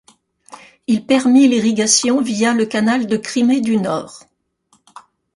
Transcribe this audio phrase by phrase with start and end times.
[0.87, 4.23] Il permit l'irrigation via le canal de Crimée du Nord.